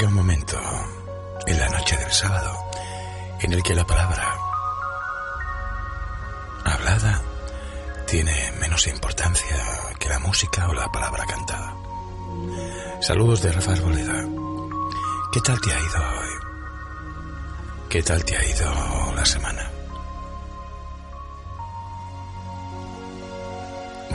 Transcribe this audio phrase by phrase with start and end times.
[0.00, 0.58] Llega un momento
[1.46, 2.70] en la noche del sábado
[3.38, 4.34] en el que la palabra
[6.64, 7.20] hablada
[8.06, 9.54] tiene menos importancia
[9.98, 11.76] que la música o la palabra cantada.
[13.02, 14.24] Saludos de Rafael Boleda.
[15.34, 16.34] ¿Qué tal te ha ido hoy?
[17.90, 19.70] ¿Qué tal te ha ido la semana?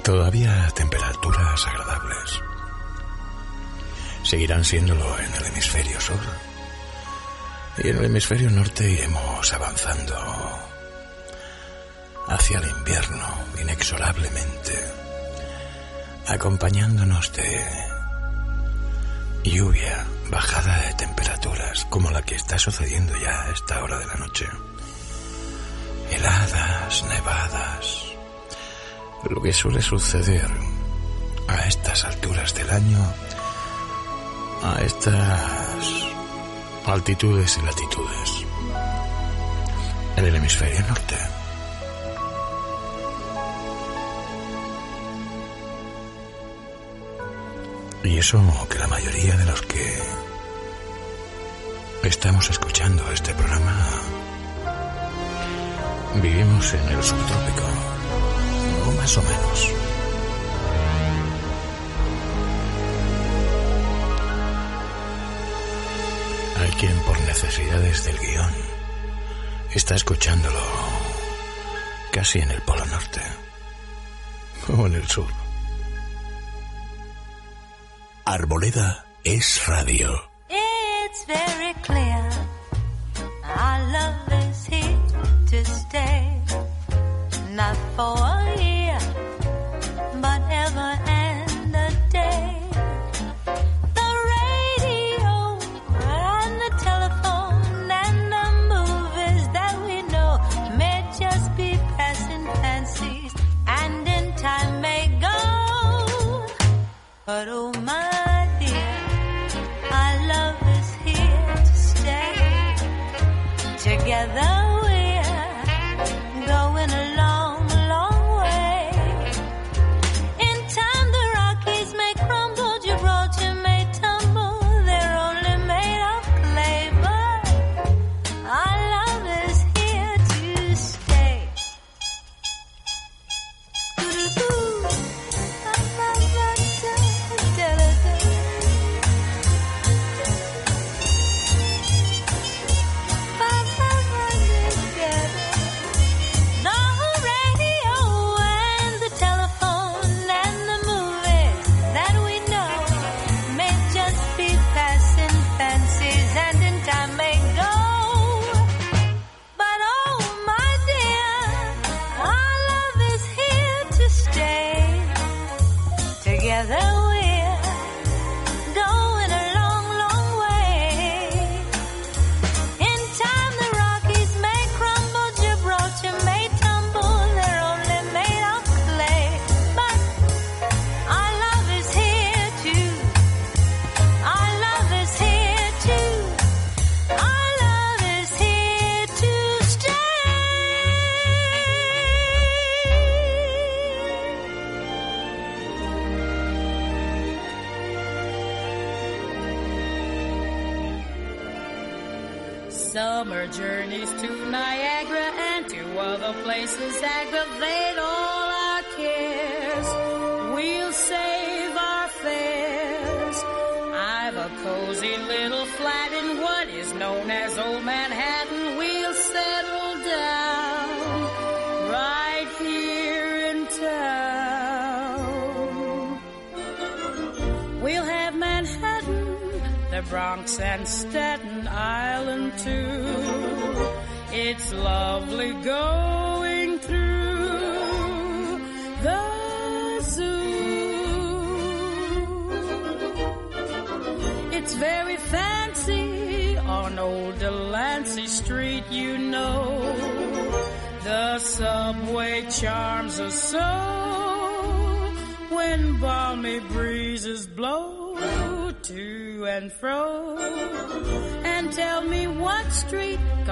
[0.01, 2.41] Todavía temperaturas agradables.
[4.25, 6.19] Seguirán siéndolo en el hemisferio sur.
[7.77, 10.15] Y en el hemisferio norte iremos avanzando
[12.27, 13.27] hacia el invierno
[13.61, 14.83] inexorablemente,
[16.27, 17.63] acompañándonos de
[19.43, 24.15] lluvia, bajada de temperaturas, como la que está sucediendo ya a esta hora de la
[24.15, 24.47] noche.
[26.09, 28.03] Heladas, nevadas,
[29.29, 30.49] lo que suele suceder
[31.47, 33.13] a estas alturas del año,
[34.65, 36.07] a estas
[36.87, 38.45] altitudes y latitudes
[40.17, 41.15] en el hemisferio norte.
[48.03, 49.99] Y eso que la mayoría de los que
[52.03, 53.89] estamos escuchando este programa
[56.15, 57.65] vivimos en el subtrópico,
[58.87, 59.84] o más o menos.
[66.79, 68.51] Quien por necesidades del guion
[69.73, 70.59] está escuchándolo
[72.11, 73.21] casi en el Polo Norte
[74.77, 75.27] o en el sur.
[78.25, 80.09] Arboleda es radio.
[80.49, 82.29] It's very clear
[83.43, 84.97] our love is here
[85.51, 86.41] to stay.
[87.51, 88.64] Not for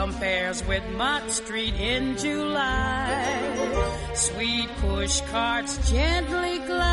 [0.04, 3.08] compares with Mott Street in July.
[4.14, 6.84] Sweet push carts gently gliding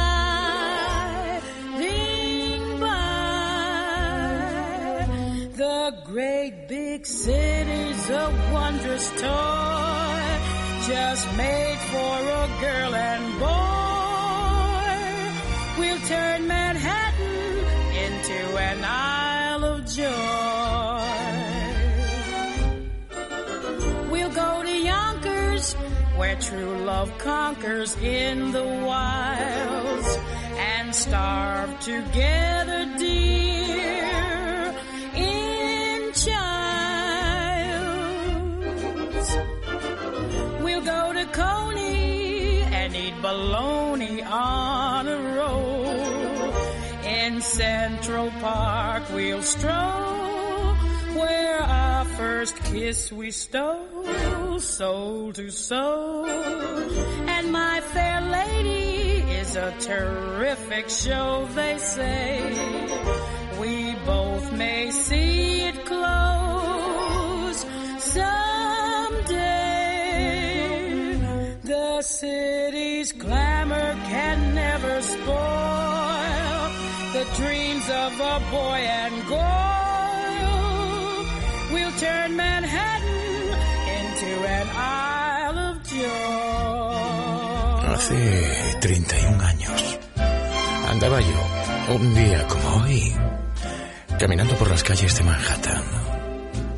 [2.78, 3.48] by.
[5.56, 10.38] The great big city's a wondrous toy,
[10.86, 15.00] just made for a girl and boy.
[15.80, 16.69] We'll turn Manhattan
[26.40, 30.18] true love conquers in the wilds,
[30.56, 34.74] and starve together, dear,
[35.14, 36.40] in childs.
[40.62, 45.86] We'll go to Coney and eat bologna on a roll.
[47.04, 50.74] In Central Park, we'll stroll
[51.14, 54.06] where our first kiss we stole,
[54.60, 56.26] soul to soul.
[56.26, 62.42] And my fair lady is a terrific show, they say.
[63.58, 67.64] We both may see it close
[67.98, 69.40] someday.
[71.62, 76.70] The city's clamor can never spoil
[77.12, 79.70] the dreams of a boy and girl.
[81.72, 83.09] We'll turn Manhattan
[87.94, 89.98] Hace 31 años
[90.88, 93.14] andaba yo, un día como hoy,
[94.18, 95.82] caminando por las calles de Manhattan.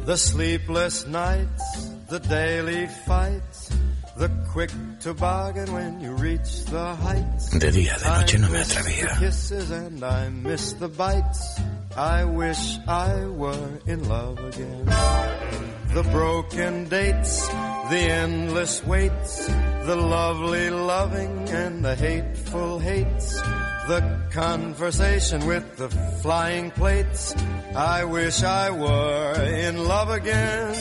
[0.06, 3.70] The sleepless nights, the daily fights,
[4.18, 4.70] the quick
[5.00, 7.50] toboggan when you reach the heights.
[7.58, 9.18] De día, de noche no me atrevía.
[9.18, 11.60] kisses and I miss the bites.
[11.96, 14.88] I wish I were in love again.
[15.94, 23.34] The broken dates, the endless waits, the lovely loving and the hateful hates.
[23.88, 24.00] The
[24.30, 25.90] conversation with the
[26.22, 27.34] flying plates.
[27.76, 30.74] I wish I were in love again.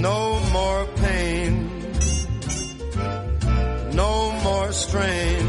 [0.00, 1.70] No more pain.
[3.92, 5.44] No more strain.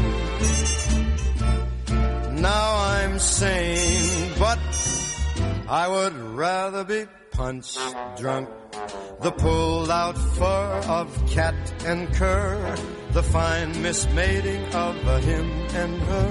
[2.42, 4.58] Now I'm sane, but
[5.68, 7.06] I would rather be
[7.36, 7.76] punch
[8.16, 8.48] drunk.
[9.20, 11.54] The pulled out fur of cat
[11.84, 12.76] and cur.
[13.12, 15.46] The fine mismating of a him
[15.82, 16.30] and her.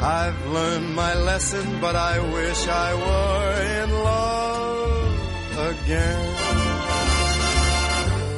[0.00, 3.52] I've learned my lesson, but I wish I were
[3.82, 5.14] in love
[5.72, 6.24] again.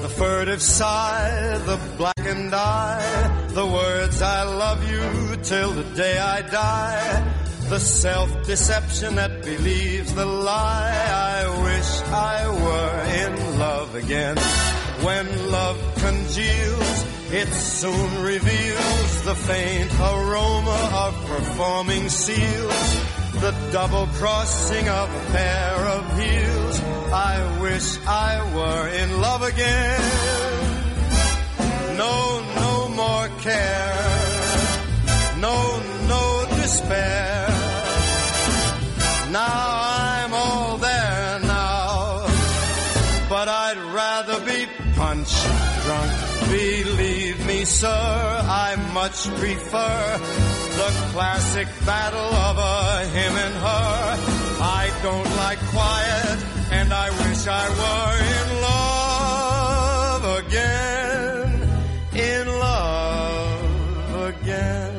[0.03, 6.43] The furtive sigh, the blackened eye, the words I love you till the day I
[6.43, 10.91] die, the self-deception that believes the lie.
[11.35, 14.37] I wish I were in love again.
[15.05, 22.95] When love congeals, it soon reveals the faint aroma of performing seals,
[23.35, 26.81] the double crossing of a pair of heels.
[27.13, 30.01] I wish I were in love again.
[31.99, 32.15] No,
[32.63, 34.09] no more care.
[35.39, 37.38] No, no despair.
[46.51, 50.19] Believe me, sir, I much prefer
[50.81, 54.17] the classic battle of a him and her.
[54.61, 56.39] I don't like quiet,
[56.73, 61.49] and I wish I were in love again.
[62.31, 64.95] In love again.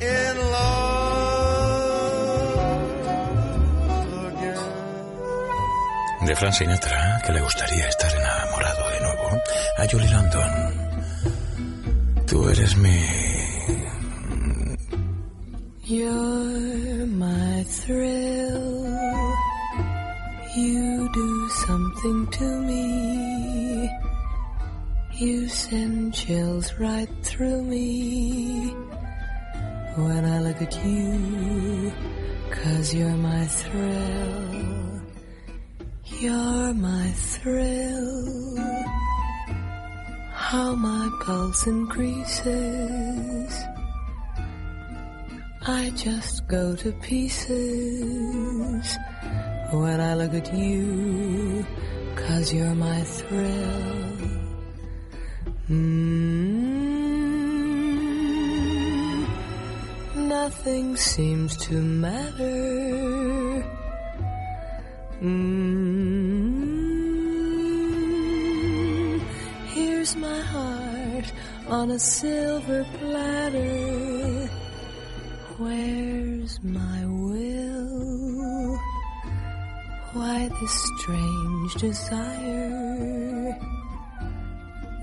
[0.00, 0.94] In love
[4.32, 4.66] again.
[6.26, 8.53] De Frank Sinatra, que le gustaría estar enamorado.
[9.78, 10.50] A Julie London.
[12.26, 12.98] Tú eres mi...
[15.86, 18.86] You're my thrill.
[20.56, 23.90] You do something to me.
[25.16, 28.74] You send chills right through me
[29.96, 31.92] when I look at you.
[32.50, 35.02] Cause you're my thrill.
[36.20, 38.54] You're my thrill.
[40.50, 43.64] How my pulse increases.
[45.66, 48.86] I just go to pieces
[49.72, 51.64] when I look at you,
[52.14, 54.18] cause you're my thrill.
[55.70, 56.84] Mm,
[60.14, 63.64] nothing seems to matter.
[65.22, 66.63] Mm,
[70.04, 71.32] here's my heart
[71.68, 74.46] on a silver platter.
[75.56, 78.78] Where's my will?
[80.12, 83.58] Why this strange desire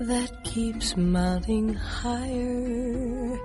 [0.02, 3.36] that keeps mounting higher?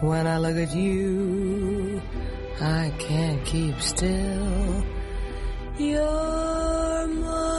[0.00, 2.00] When I look at you,
[2.60, 4.84] I can't keep still.
[5.76, 7.55] You're my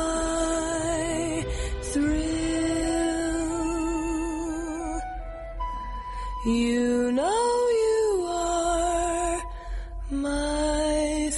[6.47, 9.43] You know you are
[10.11, 11.29] my.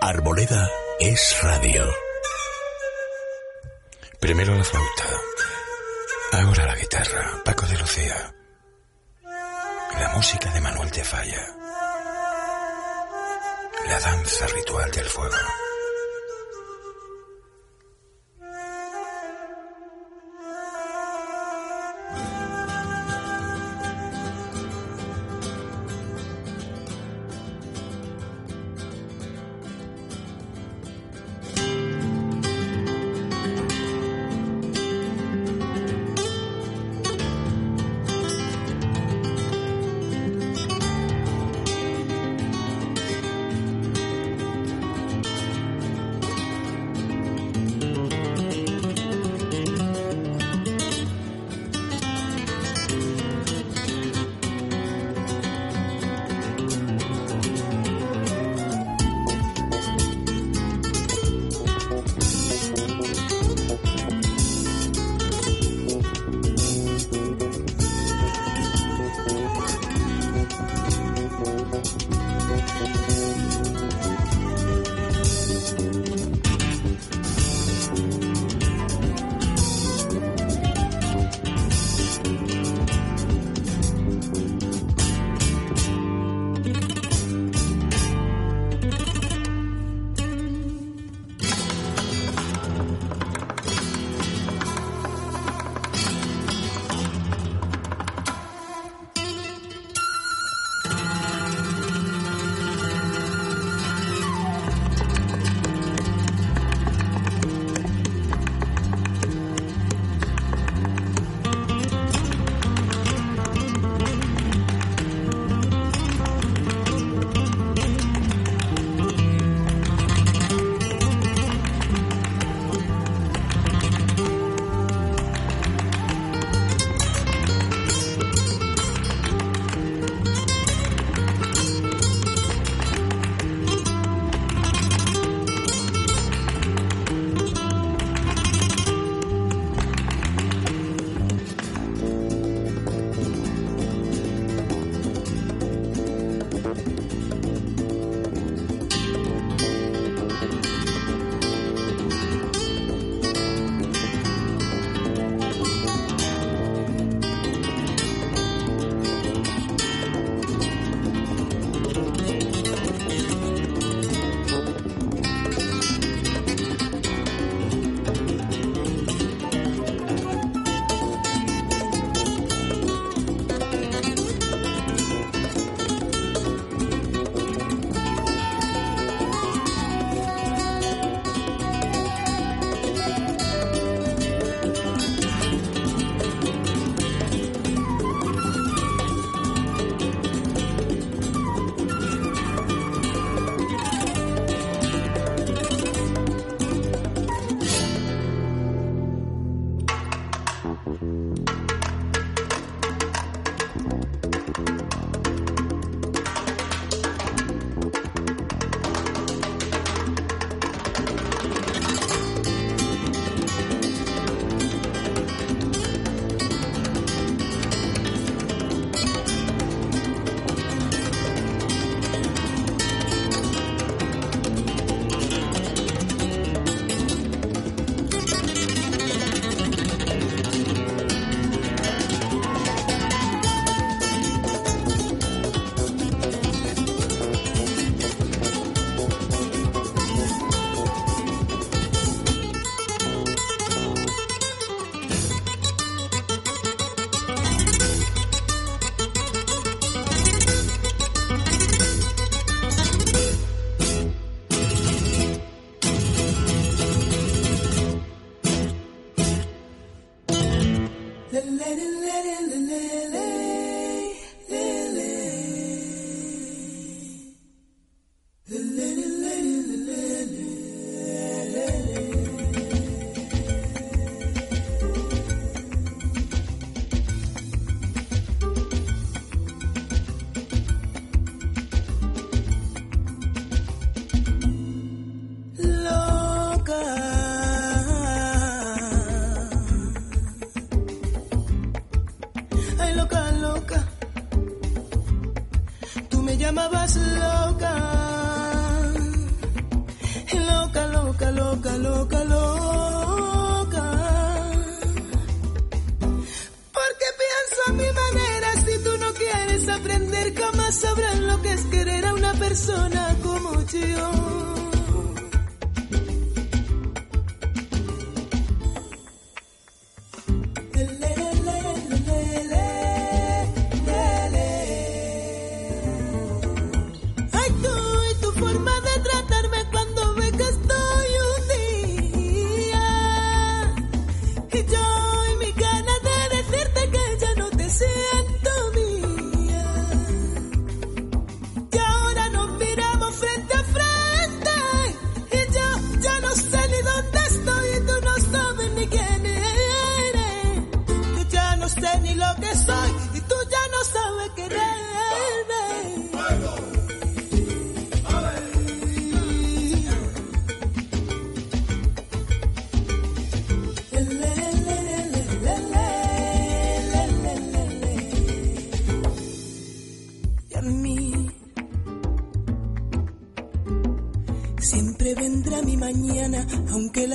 [0.00, 1.84] Arboleda es radio.
[4.20, 5.08] Primero la flauta,
[6.34, 8.34] ahora la guitarra, Paco de Lucía.
[9.98, 11.44] La música de Manuel de Falla.
[13.88, 15.67] La danza ritual del fuego.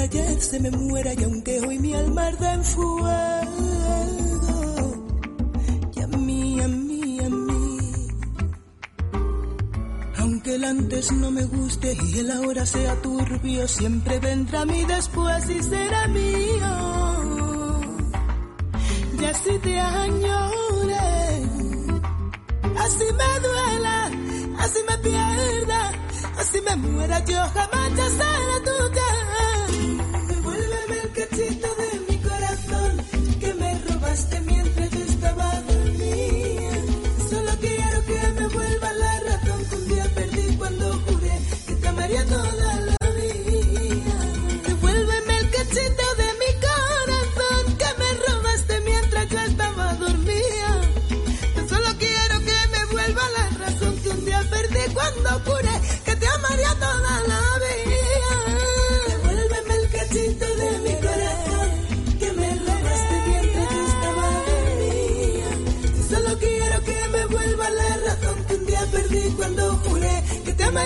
[0.03, 3.43] Ayer se me muera y aunque hoy mi alma arda en fuego.
[5.95, 7.77] Y a mí, a mí, a mí.
[10.17, 15.49] Aunque el antes no me guste y el ahora sea turbio, siempre vendrá mi después
[15.49, 17.81] y será mío.
[19.19, 19.79] Y así te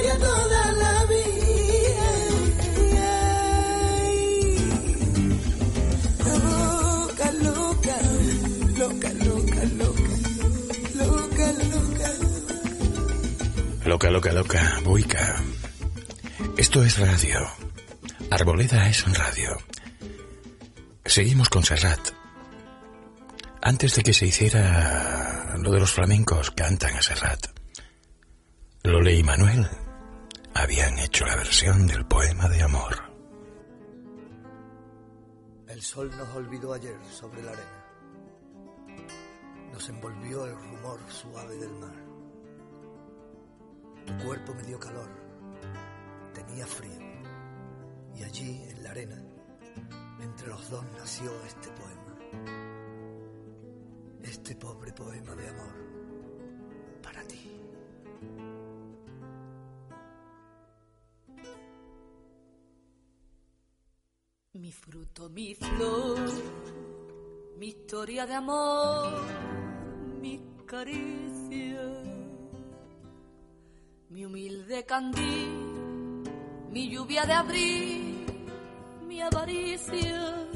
[0.03, 2.09] toda la vida.
[6.25, 7.97] Loca, loca,
[8.77, 10.03] loca, loca, loca,
[10.95, 12.09] loca, loca.
[13.85, 15.43] Loca, loca, loca, buica.
[16.57, 17.39] Esto es radio.
[18.29, 19.57] Arboleda es radio.
[21.05, 22.11] Seguimos con Serrat.
[23.61, 27.47] Antes de que se hiciera lo de los flamencos cantan a Serrat,
[28.83, 29.67] Lole y Manuel
[30.67, 32.93] habían hecho la versión del poema de amor.
[35.65, 37.85] El sol nos olvidó ayer sobre la arena.
[39.71, 41.95] Nos envolvió el rumor suave del mar.
[44.07, 45.09] Tu cuerpo me dio calor,
[46.33, 46.99] tenía frío.
[48.17, 49.23] Y allí, en la arena,
[50.19, 52.17] entre los dos nació este poema.
[54.21, 55.86] Este pobre poema de amor
[64.59, 66.19] Mi fruto, mi flor,
[67.57, 69.21] mi historia de amor,
[70.19, 72.03] mi caricia,
[74.09, 76.23] mi humilde candil,
[76.71, 78.25] mi lluvia de abril,
[79.07, 80.47] mi avaricia,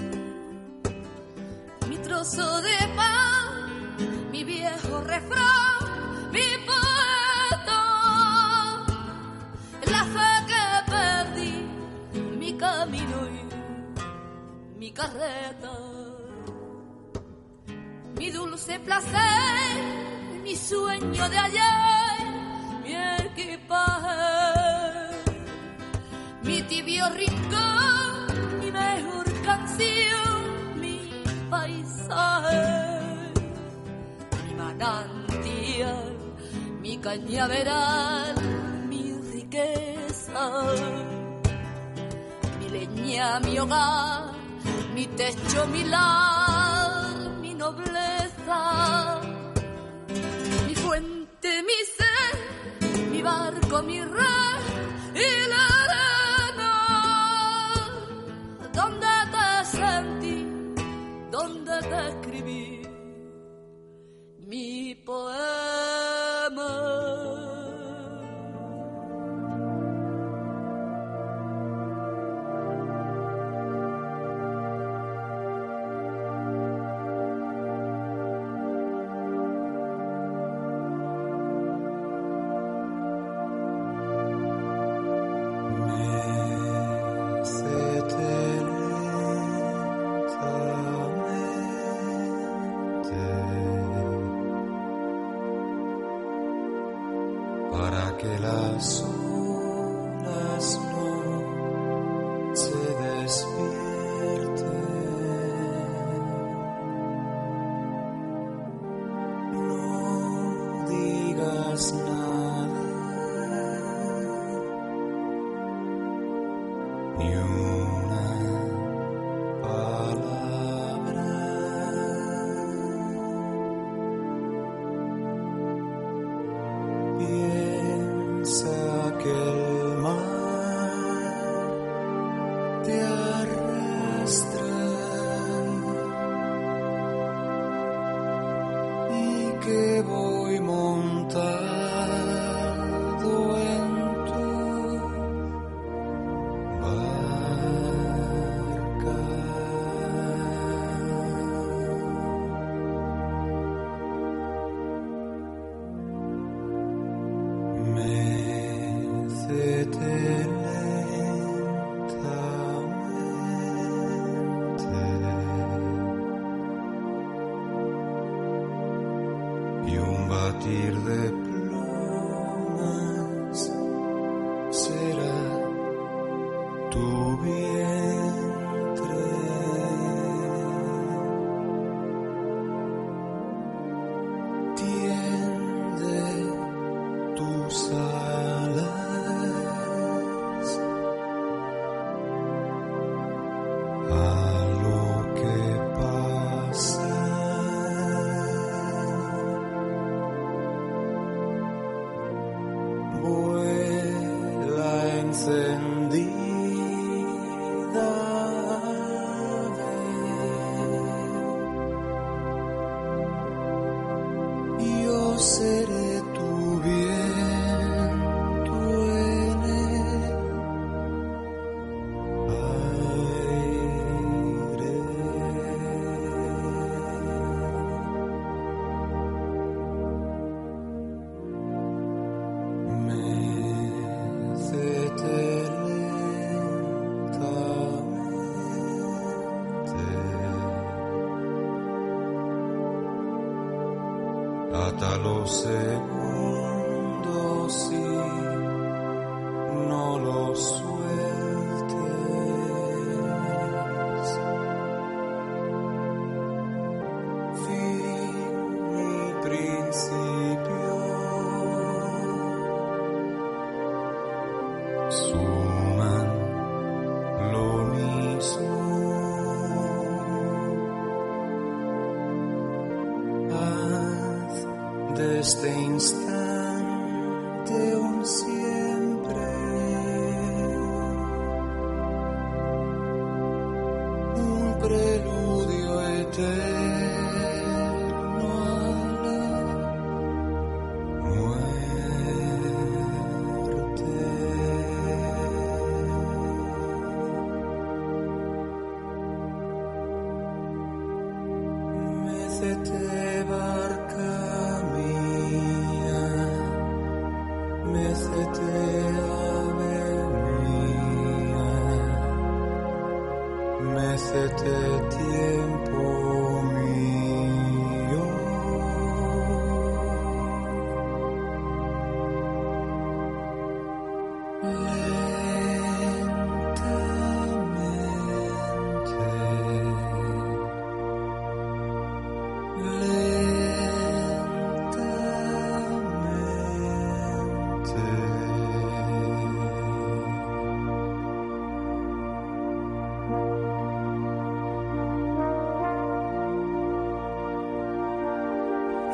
[1.87, 5.70] mi trozo de pan, mi viejo refrán,
[14.91, 15.71] mi carreta,
[18.17, 22.25] mi dulce placer, mi sueño de ayer,
[22.83, 22.93] mi
[23.25, 24.19] equipaje,
[26.43, 33.31] mi tibio rincón, mi mejor canción, mi paisaje,
[34.45, 36.17] mi manantial,
[36.81, 38.35] mi cañaveral,
[38.89, 40.51] mi riqueza.
[42.59, 44.40] Mi leña, mi hogar,
[45.01, 49.19] mi techo, mi lar, mi nobleza,
[50.67, 52.35] mi fuente, mi ser,
[53.09, 54.63] mi barco, mi red
[55.15, 56.73] y la arena.
[58.77, 60.37] Donde te sentí,
[61.31, 62.81] donde te escribí
[64.49, 66.71] mi poema.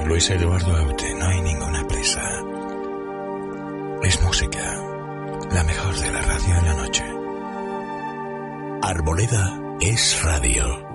[0.06, 2.22] Luis Eduardo Aute, no hay ninguna prisa.
[4.04, 4.82] Es música,
[5.52, 7.04] la mejor de la radio en la noche.
[8.84, 10.87] Arboleda es radio.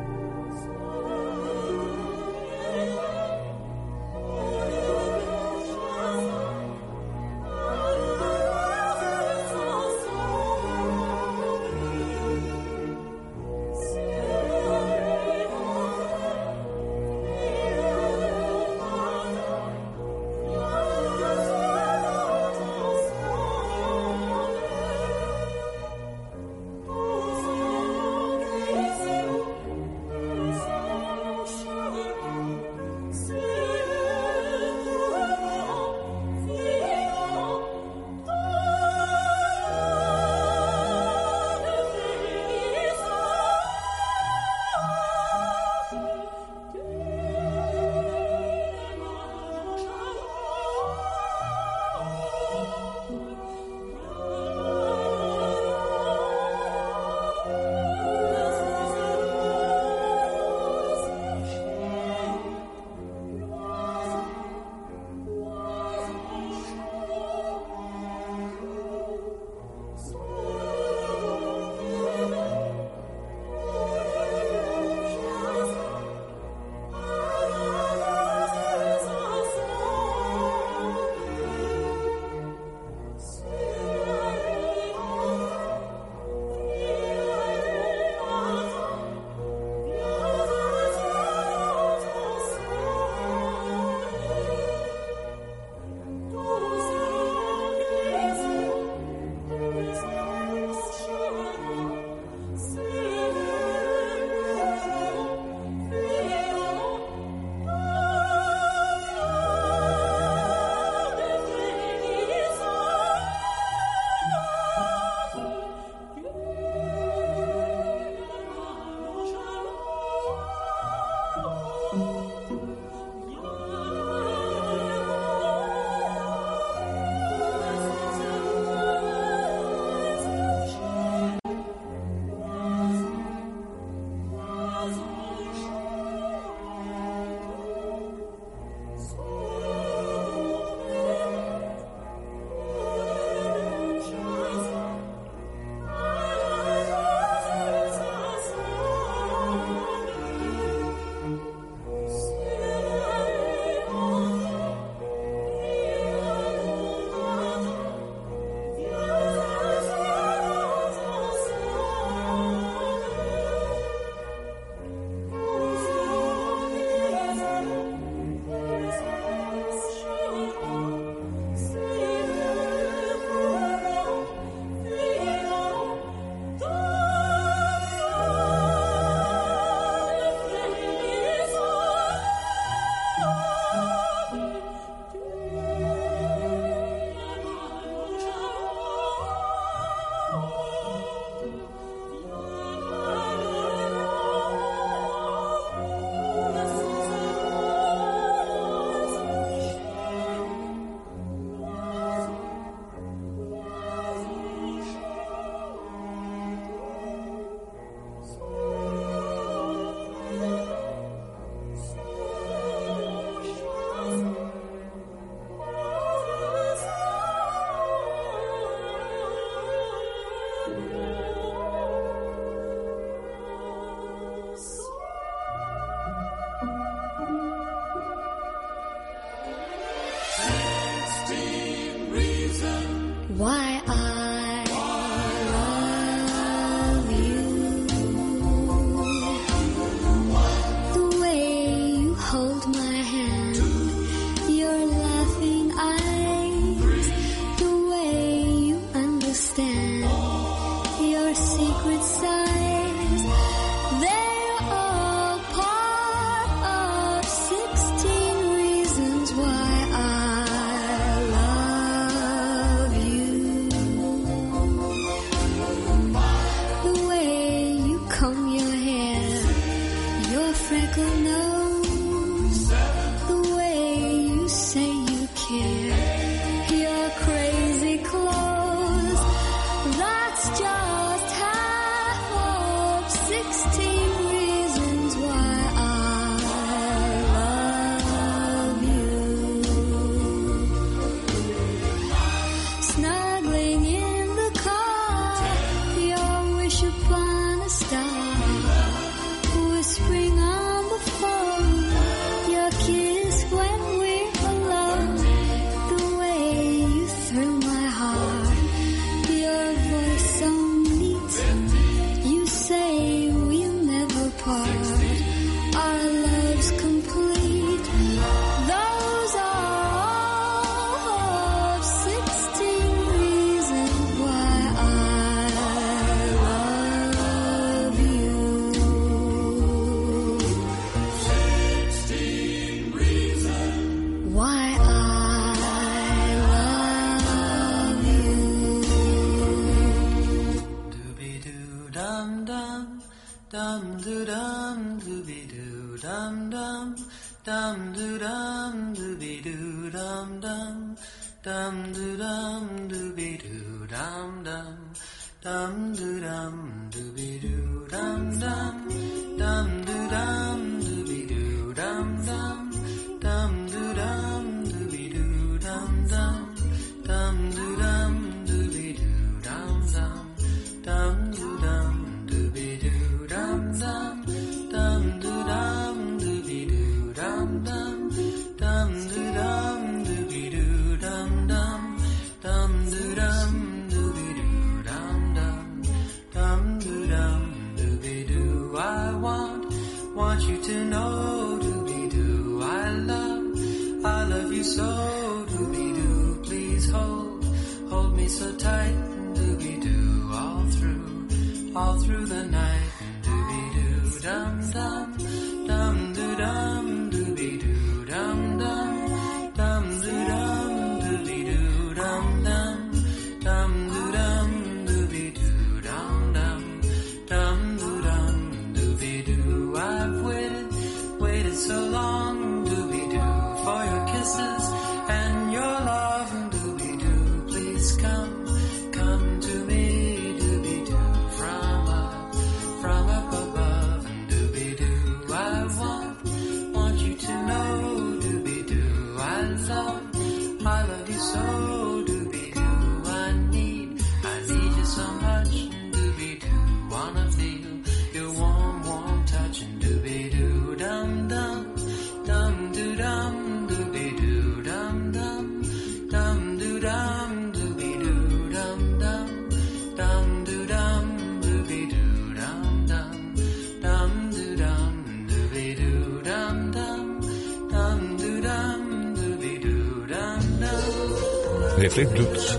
[471.94, 472.58] Flipwoods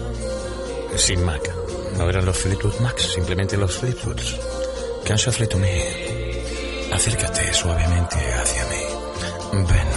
[0.95, 1.41] sin Mac.
[1.97, 4.39] No eran los Flipwood Macs, simplemente los Flipwoods.
[5.05, 5.81] Can't to me.
[6.91, 9.65] Acércate suavemente hacia mí.
[9.67, 9.92] Ven.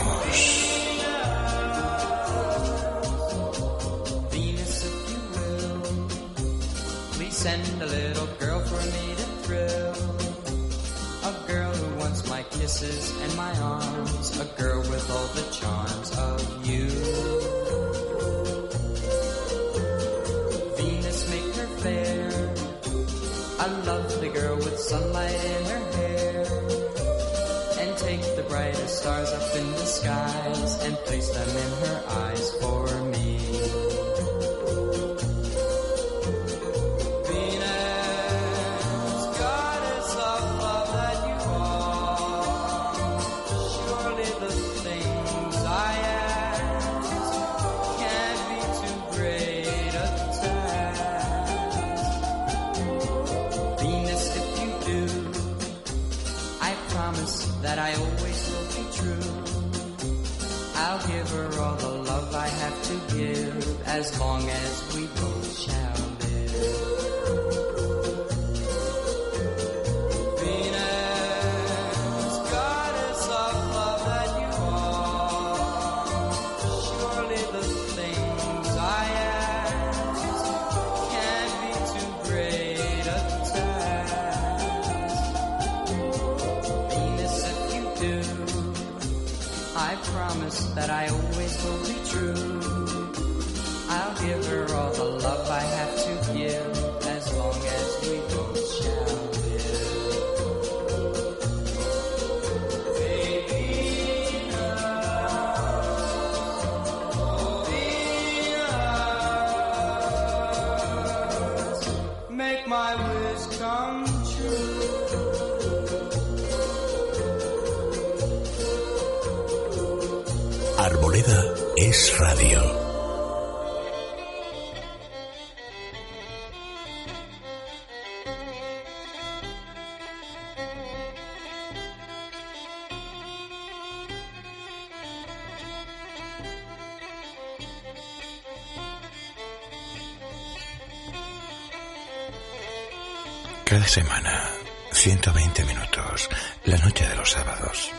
[144.97, 146.28] 120 minutos,
[146.64, 147.90] la noche de los sábados,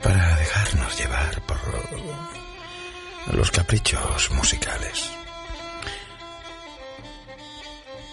[0.00, 1.58] para dejarnos llevar por
[3.34, 5.10] los caprichos musicales,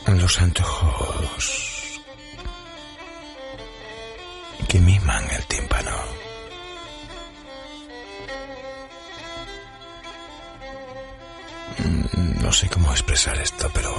[0.08, 2.02] los antojos
[4.68, 5.92] que miman el tímpano.
[11.78, 13.94] Mm, no sé cómo expresar esto, pero...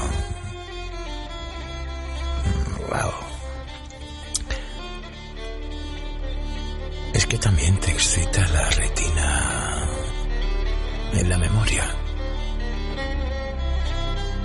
[7.15, 9.89] Es que también te excita la retina
[11.13, 11.85] en la memoria.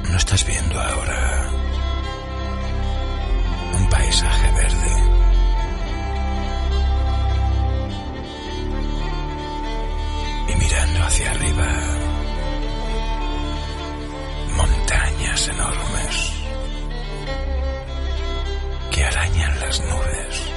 [0.07, 1.49] No estás viendo ahora
[3.75, 4.93] un paisaje verde.
[10.47, 11.67] Y mirando hacia arriba,
[14.55, 16.33] montañas enormes
[18.91, 20.48] que arañan las nubes.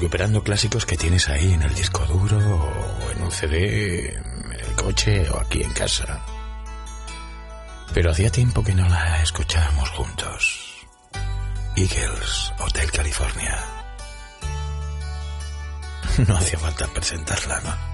[0.00, 4.74] Recuperando clásicos que tienes ahí en el disco duro o en un CD, en el
[4.74, 6.24] coche o aquí en casa.
[7.92, 10.86] Pero hacía tiempo que no la escuchábamos juntos.
[11.76, 13.58] Eagles, Hotel California.
[16.26, 17.89] No hacía falta presentarla, ¿no?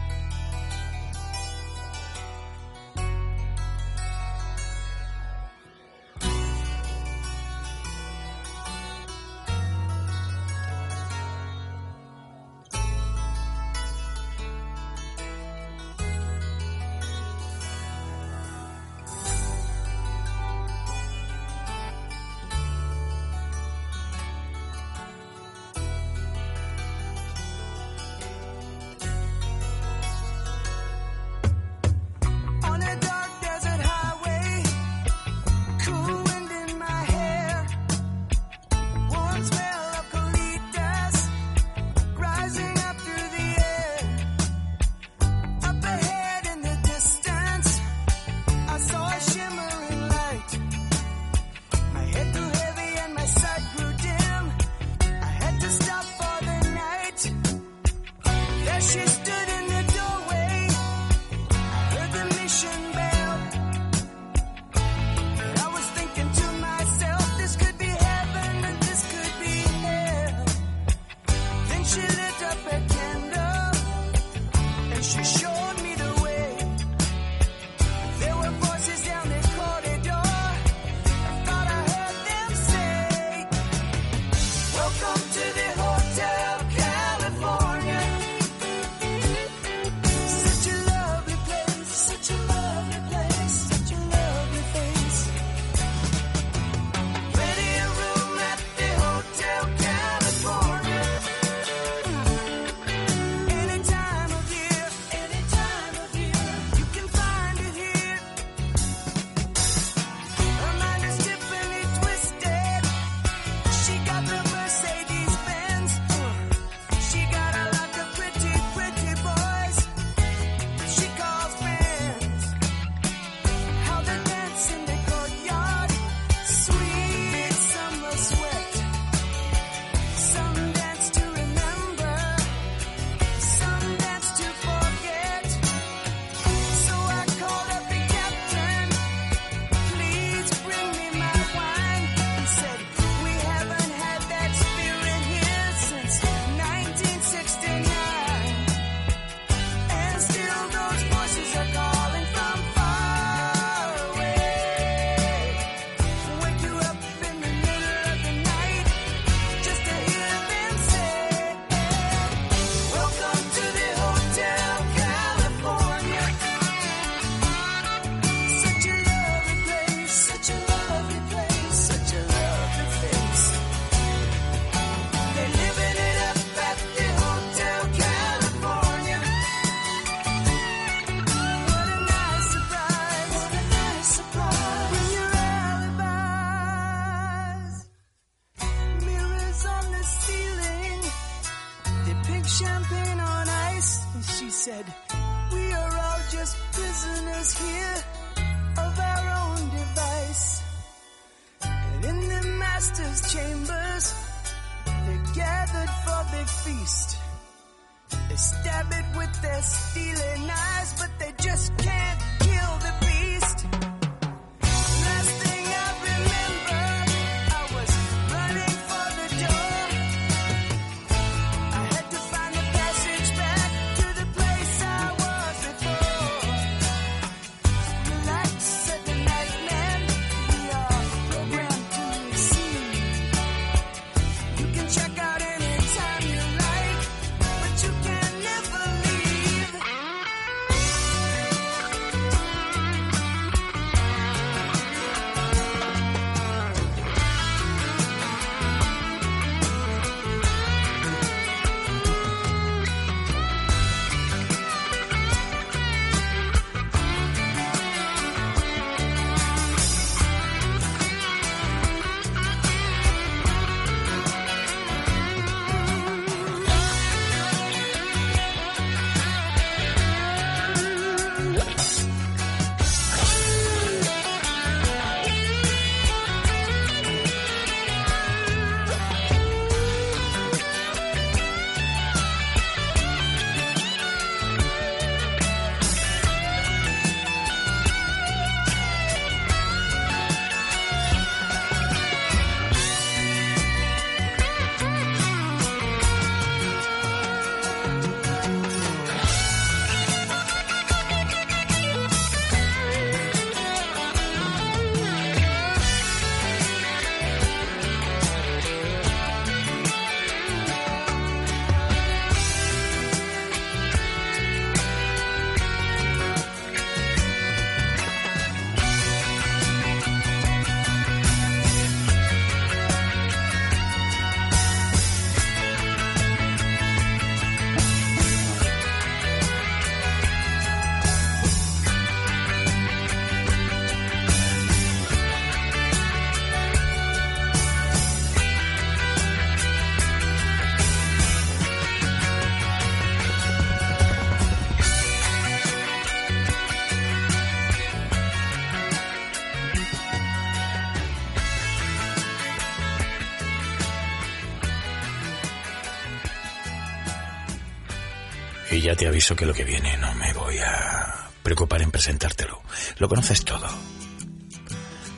[358.96, 362.62] Te aviso que lo que viene no me voy a preocupar en presentártelo.
[362.98, 363.66] Lo conoces todo.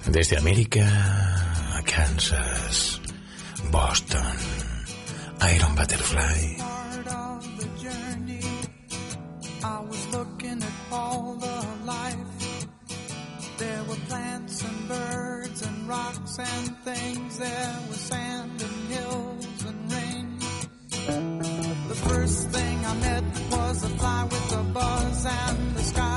[0.07, 0.85] Desde América
[1.77, 3.01] a Kansas,
[3.71, 4.37] Boston,
[5.55, 6.57] Iron Butterfly.
[15.89, 17.39] rocks and things.
[17.39, 20.39] There was sand and hills and rain.
[21.89, 23.48] The first thing I met.
[23.69, 26.08] was a fly with the buzz and the sky.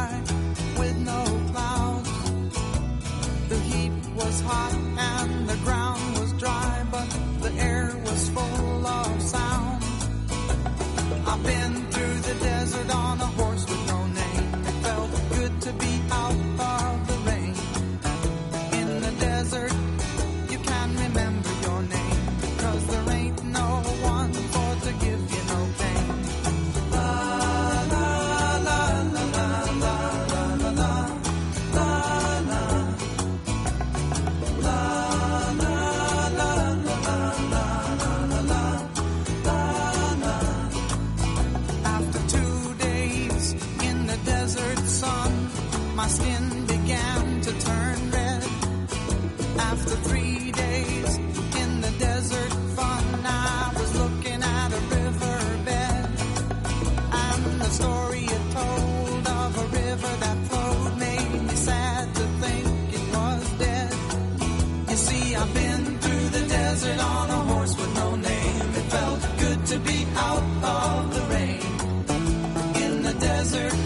[73.52, 73.81] desert.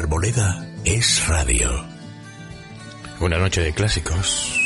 [0.00, 1.68] Arboleda es radio.
[3.20, 4.58] Una noche de clásicos.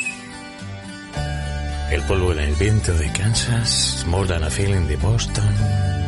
[1.91, 6.04] El polvo en el viento de Kansas, More Than a Feeling de Boston.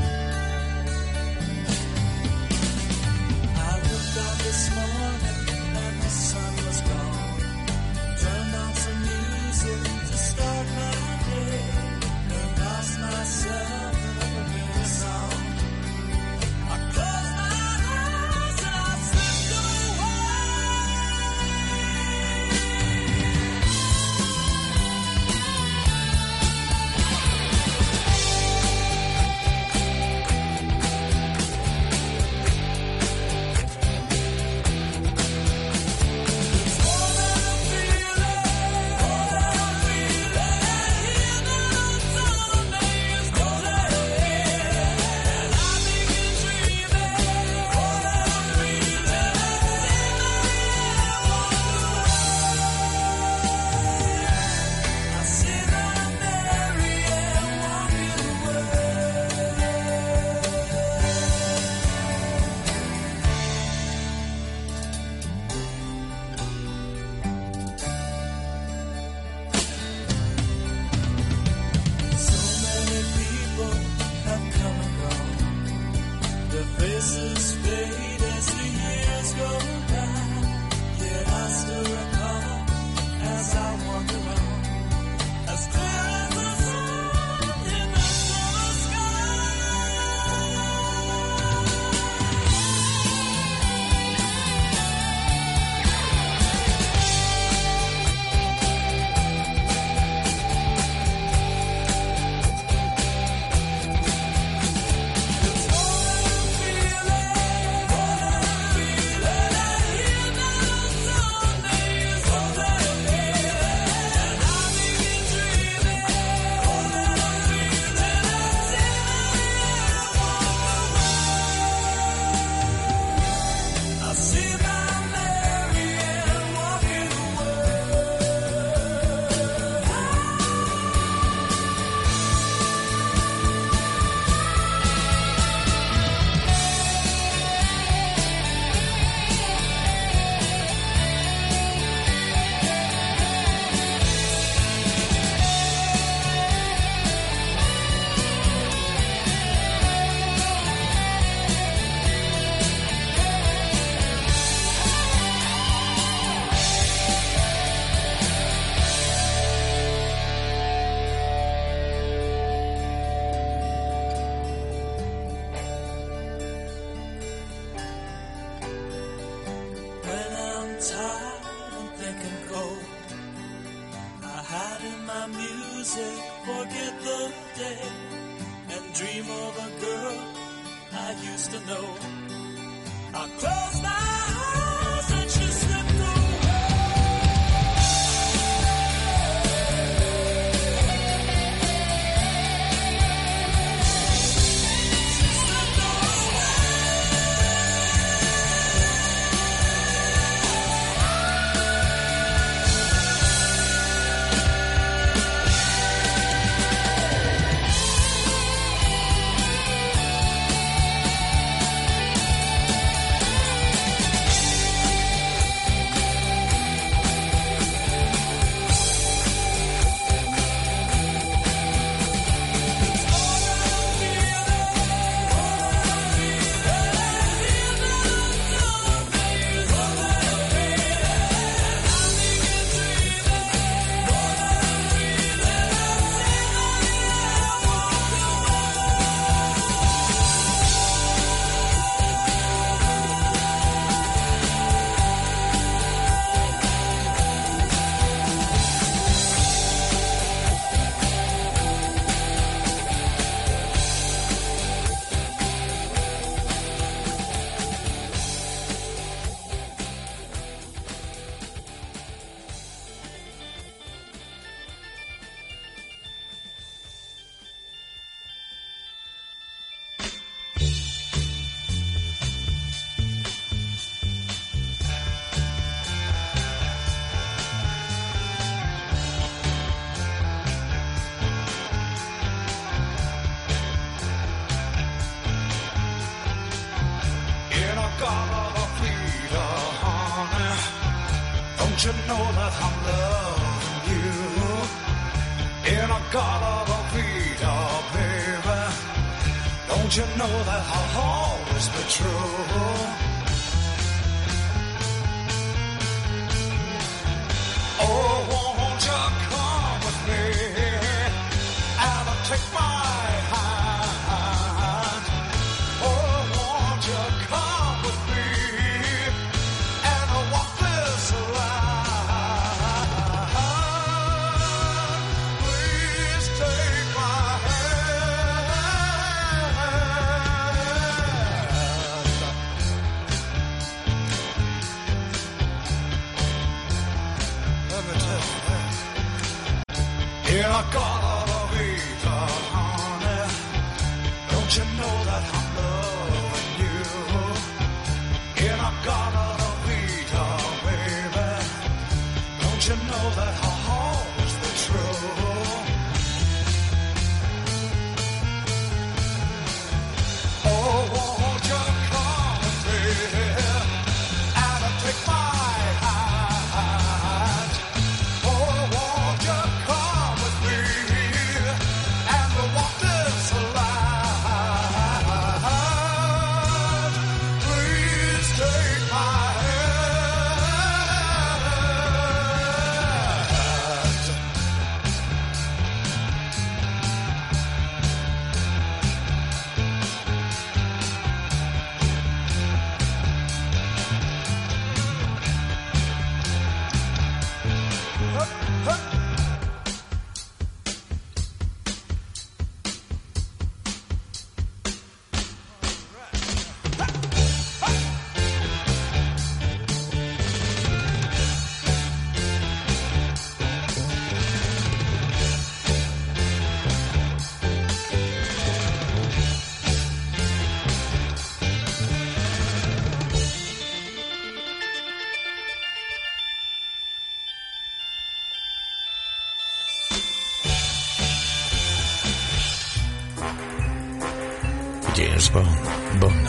[435.27, 436.29] James Bond, Bond.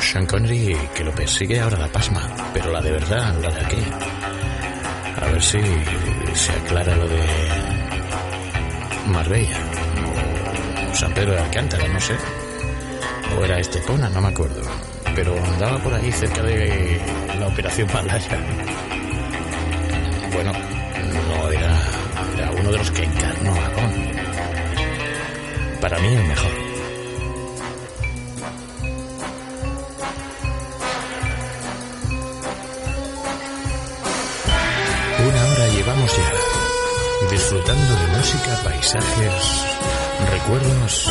[0.00, 2.22] Sean Connery que lo persigue ahora la pasma,
[2.52, 3.82] pero la de verdad, la de aquí.
[5.20, 5.58] A ver si
[6.34, 7.22] se aclara lo de
[9.06, 9.58] Marbella
[10.90, 12.16] o San Pedro de Alcántara, no sé.
[13.36, 14.62] O era Estepona, no me acuerdo.
[15.14, 17.00] Pero andaba por ahí cerca de
[17.38, 18.38] la Operación Malaya.
[20.32, 21.82] Bueno, no era,
[22.36, 24.16] era uno de los que encarnó a Bond.
[25.80, 26.55] Para mí el mejor.
[40.30, 41.10] Recuerdos.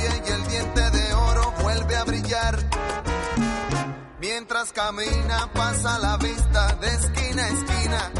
[4.69, 8.11] Camina pasa la vista de esquina a esquina.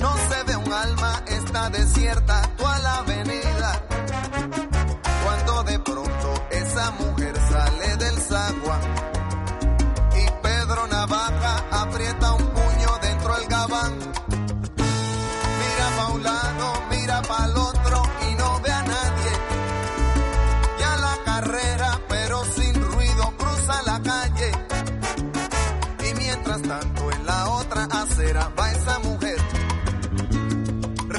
[0.00, 3.63] No se ve un alma, está desierta toda la avenida.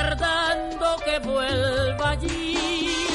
[0.00, 3.06] aguardando que vuelva allí.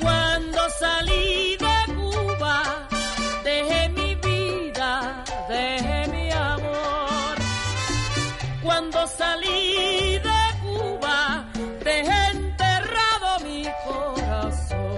[0.00, 2.88] Cuando salí de Cuba,
[3.44, 7.36] dejé mi vida, dejé mi amor.
[8.62, 11.44] Cuando salí de Cuba,
[11.84, 14.96] dejé enterrado mi corazón.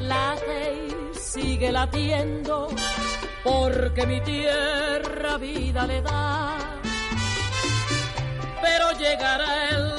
[0.00, 2.68] Late y sigue latiendo,
[3.42, 6.43] porque mi tierra vida le da
[8.98, 9.93] llegará el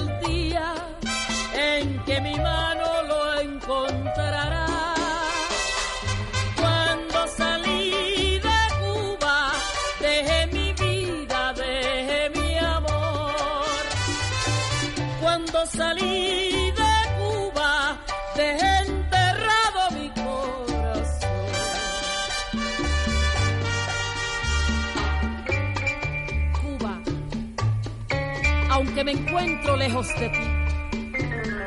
[29.77, 30.47] Lejos de ti.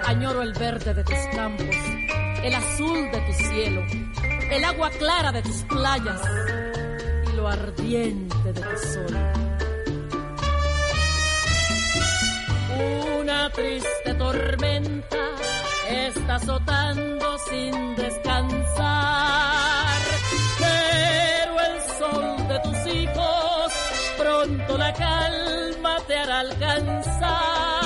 [0.07, 1.77] Añoro el verde de tus campos,
[2.43, 3.83] el azul de tu cielo,
[4.51, 6.21] el agua clara de tus playas
[7.31, 9.17] y lo ardiente de tu sol.
[13.21, 15.25] Una triste tormenta
[15.91, 18.39] está azotando sin descansar,
[20.59, 23.73] pero el sol de tus hijos
[24.17, 27.78] pronto la calma te hará alcanzar.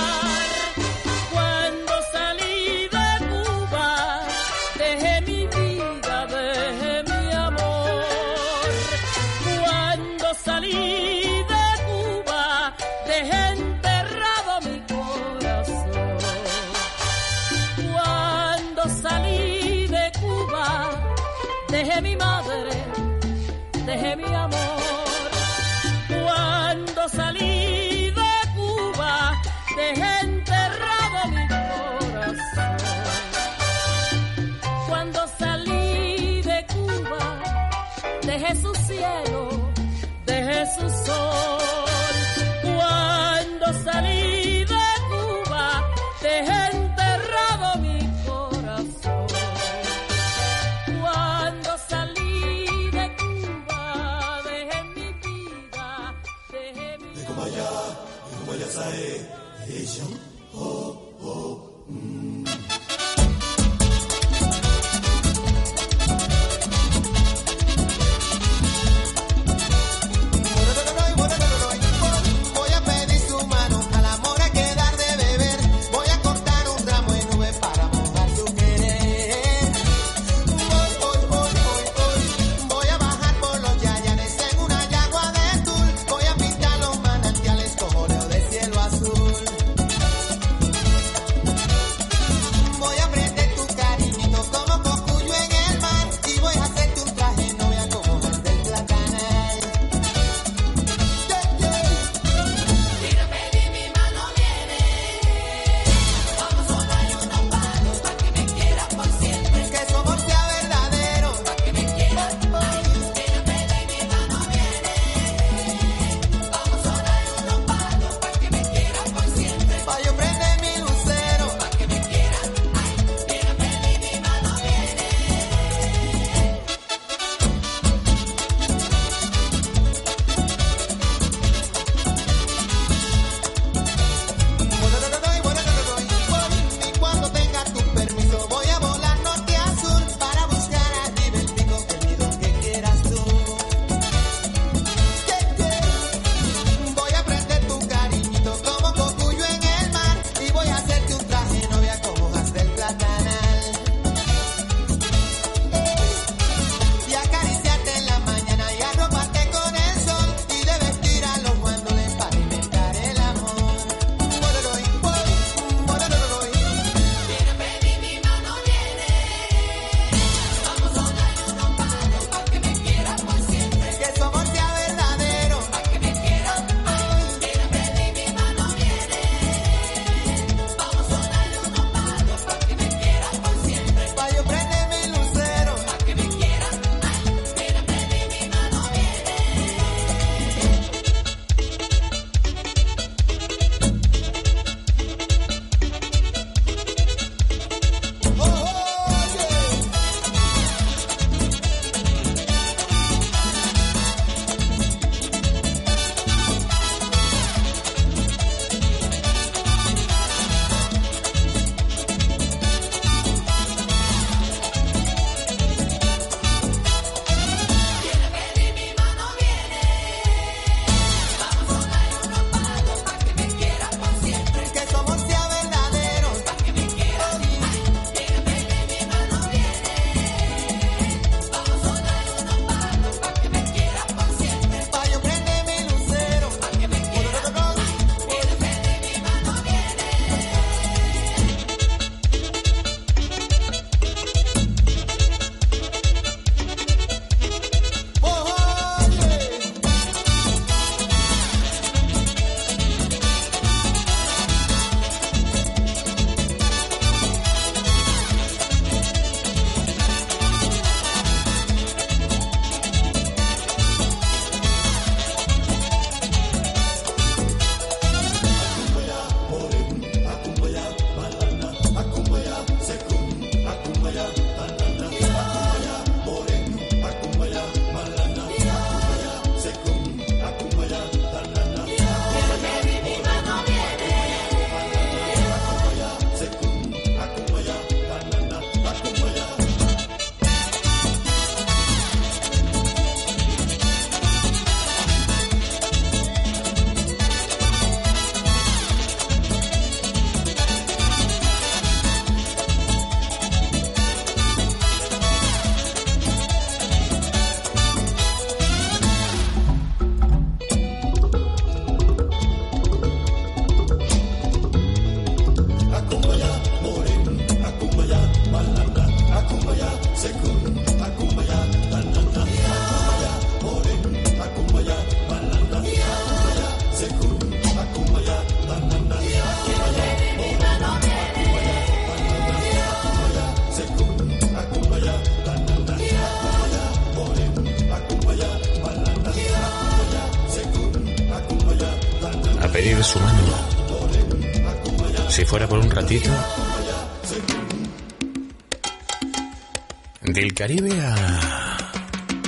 [350.63, 351.77] Caribe a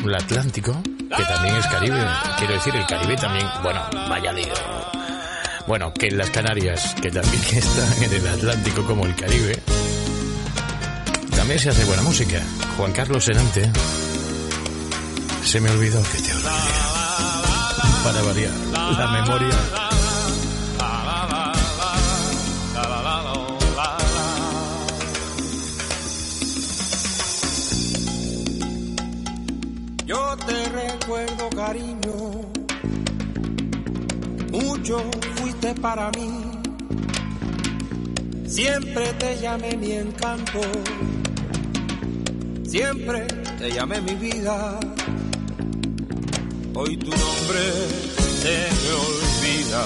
[0.04, 2.00] el Atlántico, que también es Caribe.
[2.38, 4.54] Quiero decir, el Caribe también, bueno, vaya lío.
[5.66, 9.58] Bueno, que en las Canarias, que también están en el Atlántico como el Caribe,
[11.34, 12.40] también se hace buena música.
[12.76, 13.68] Juan Carlos Senante.
[15.42, 16.50] Se me olvidó que te olvidé.
[18.04, 18.52] Para variar,
[18.96, 19.83] la memoria.
[35.84, 36.30] Para mí.
[38.46, 40.60] Siempre te llamé mi encanto.
[42.64, 43.26] Siempre
[43.58, 44.80] te llamé mi vida.
[46.74, 47.64] Hoy tu nombre
[48.42, 49.84] se me olvida.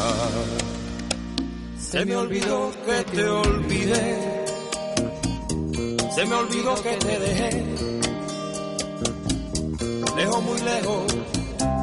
[1.91, 4.45] Se me olvidó que te olvidé.
[6.15, 7.65] Se me olvidó que te dejé.
[10.17, 11.07] Lejos, muy lejos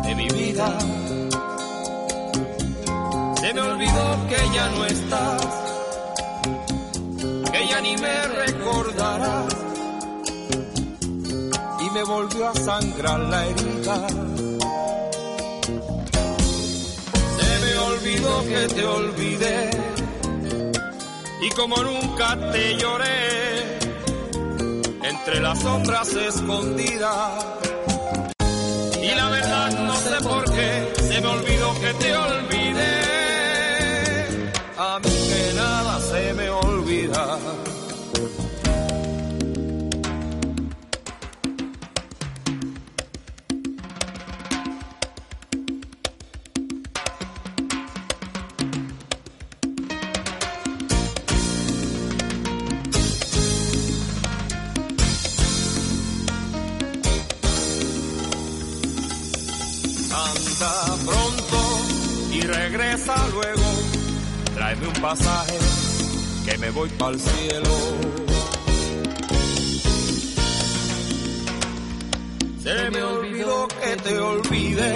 [0.05, 0.94] de mi vida.
[4.69, 5.47] No estás.
[7.51, 9.55] Que ya ni me recordarás.
[11.79, 14.07] Y me volvió a sangrar la herida.
[17.37, 19.69] Se me olvidó que te olvidé.
[21.41, 23.77] Y como nunca te lloré,
[25.03, 27.45] entre las sombras escondidas.
[29.01, 32.54] Y la verdad no sé por qué se me olvidó que te olvidé.
[65.05, 65.57] Pasaje
[66.45, 67.73] que me voy para el cielo.
[72.63, 74.95] Se me olvidó que te olvidé.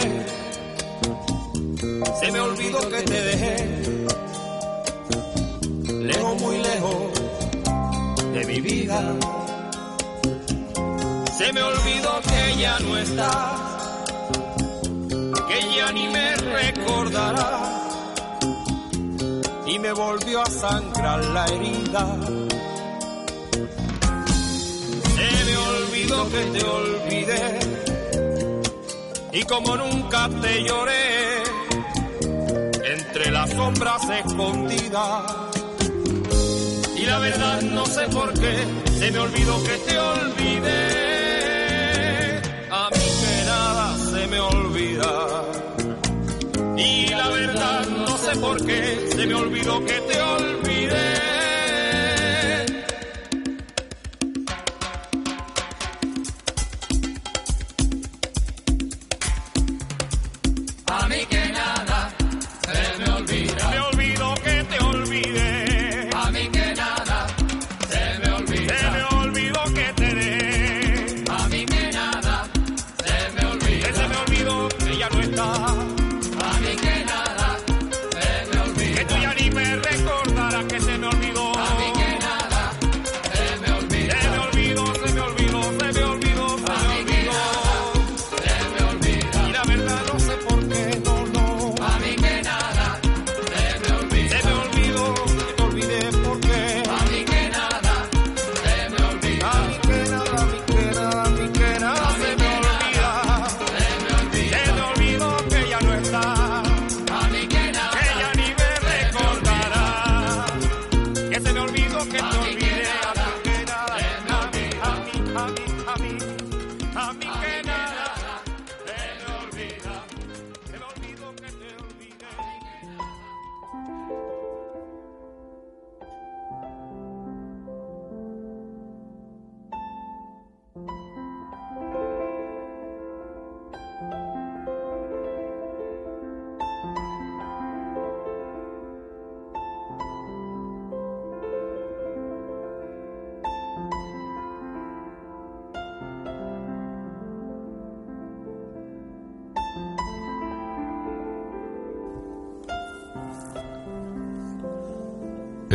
[2.19, 3.55] Se me olvidó que te dejé.
[6.09, 6.99] Lejos, muy lejos
[8.33, 8.99] de mi vida.
[11.37, 13.69] Se me olvidó que ya no estás
[15.49, 17.58] que ya ni me recordará y
[19.91, 22.17] volvió a sangrar la herida.
[25.15, 27.59] Se me olvidó que te olvidé
[29.31, 31.43] y como nunca te lloré
[32.93, 35.31] entre las sombras escondidas.
[36.95, 38.57] Y la verdad no sé por qué
[38.97, 41.19] se me olvidó que te olvidé.
[42.71, 45.43] A mí que nada se me olvida.
[46.77, 47.08] Y
[48.33, 50.58] sé por qué se me olvidó que te olvidé.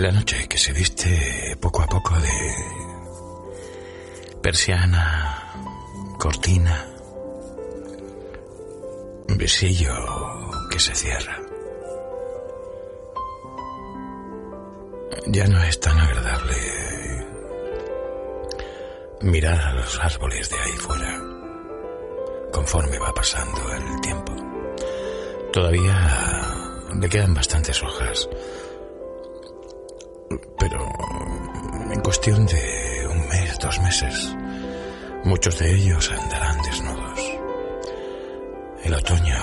[0.04, 2.28] La noche que se viste poco a poco de
[4.42, 5.50] persiana,
[6.18, 6.86] cortina,
[9.28, 9.94] visillo
[10.70, 11.40] que se cierra.
[15.28, 16.56] Ya no es tan agradable
[19.22, 21.18] mirar a los árboles de ahí fuera
[22.52, 24.34] conforme va pasando el tiempo.
[25.50, 25.96] Todavía
[26.94, 28.28] le quedan bastantes hojas,
[32.14, 34.36] cuestión de un mes, dos meses,
[35.24, 37.20] muchos de ellos andarán desnudos.
[38.84, 39.34] El otoño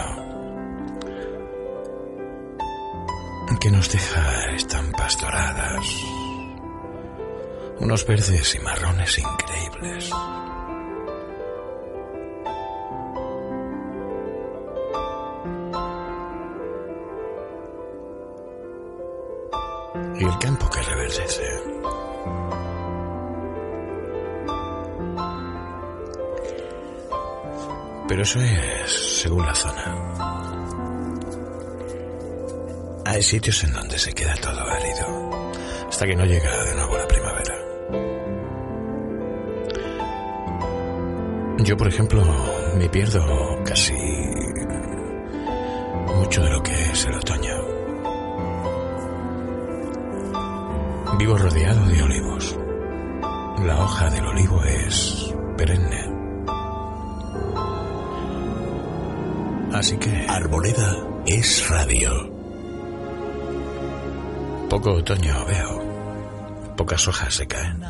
[3.60, 5.85] que nos deja estampas doradas,
[7.81, 10.10] unos verdes y marrones increíbles.
[28.11, 29.85] Pero eso es según la zona.
[33.05, 35.31] Hay sitios en donde se queda todo árido
[35.88, 37.55] hasta que no llega de nuevo la primavera.
[41.59, 42.21] Yo, por ejemplo,
[42.75, 43.93] me pierdo casi
[46.13, 47.55] mucho de lo que es el otoño.
[51.17, 52.59] Vivo rodeado de olivos.
[53.63, 56.10] La hoja del olivo es perenne.
[59.82, 60.28] Así que...
[60.30, 60.95] Arboleda
[61.26, 62.32] es radio.
[64.70, 66.76] Poco otoño veo.
[66.78, 67.84] Pocas hojas se caen.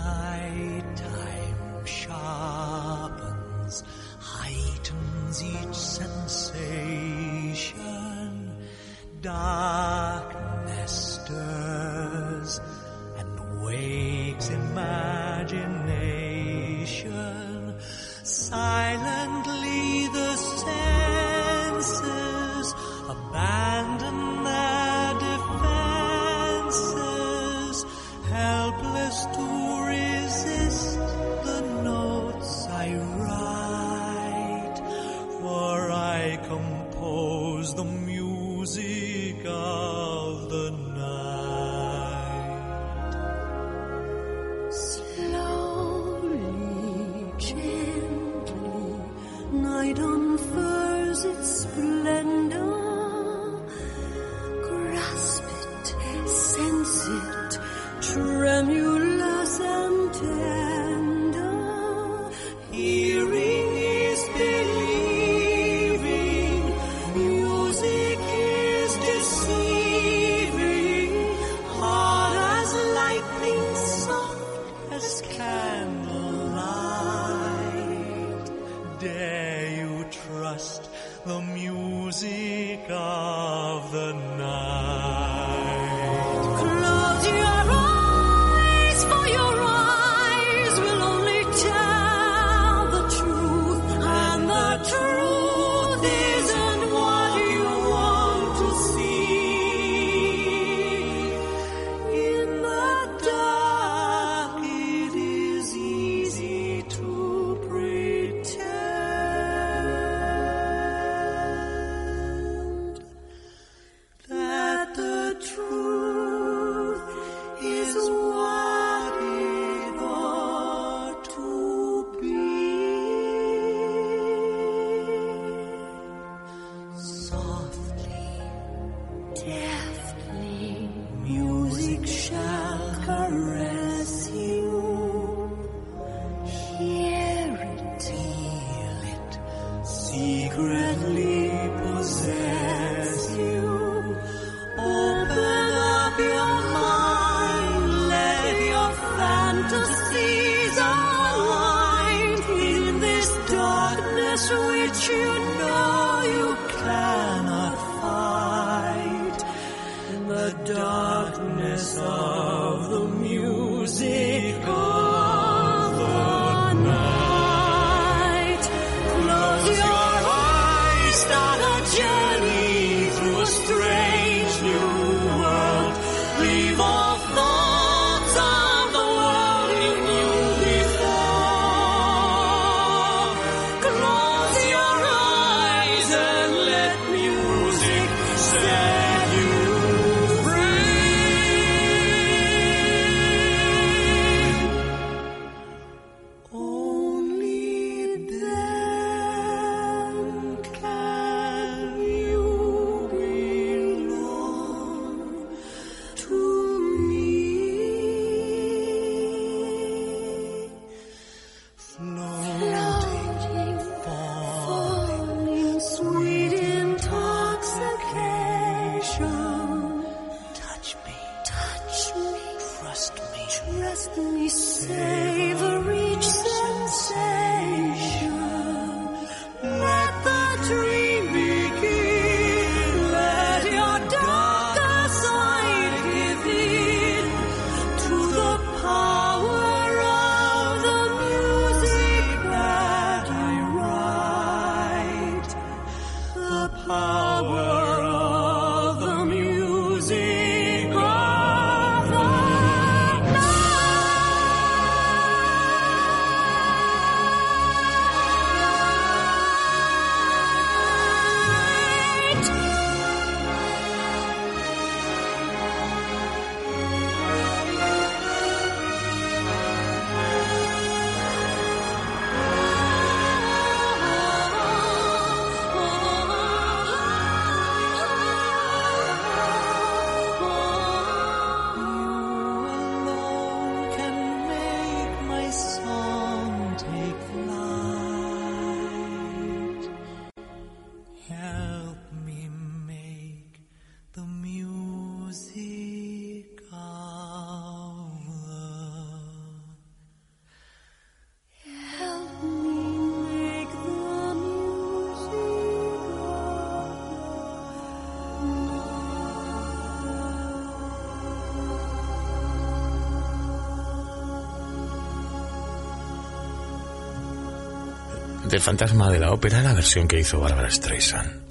[318.51, 321.41] del Fantasma de la Ópera, la versión que hizo Barbara Streisand.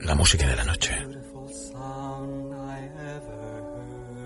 [0.00, 0.94] La música de la noche.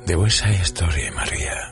[0.05, 1.68] De vuestra historia, María.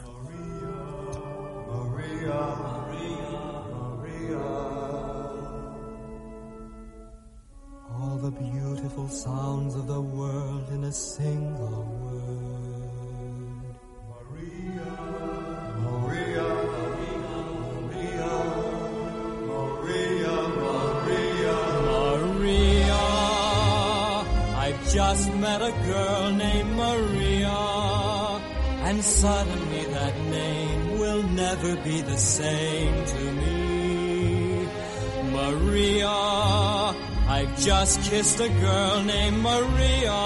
[38.66, 40.22] girl named Maria,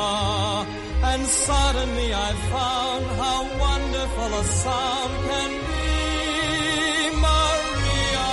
[1.10, 5.88] and suddenly I found how wonderful a sound can be.
[7.28, 8.30] Maria,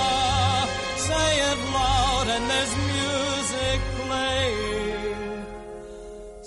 [1.08, 5.46] say it loud, and there's music playing.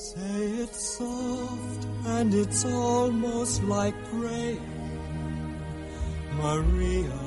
[0.10, 1.82] Say it soft,
[2.18, 4.70] and it's almost like praying.
[6.44, 7.20] Maria,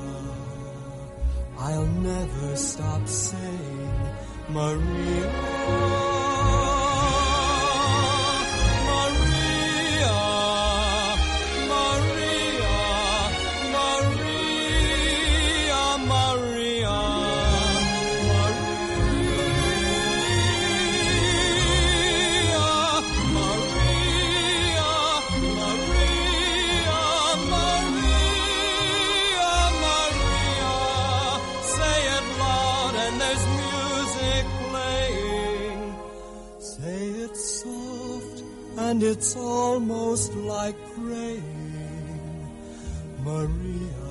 [1.58, 3.94] I'll never stop saying.
[4.48, 5.93] Maria.
[39.14, 42.48] it's almost like praying,
[43.22, 44.10] Maria.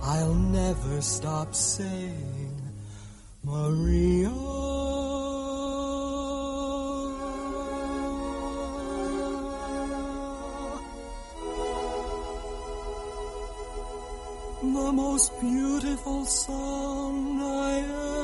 [0.00, 2.54] I'll never stop saying,
[3.42, 4.30] Maria.
[14.62, 18.21] the most beautiful song I ever.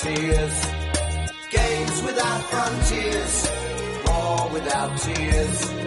[0.00, 0.66] Tears.
[1.50, 3.50] Games without frontiers.
[4.06, 5.85] War without tears.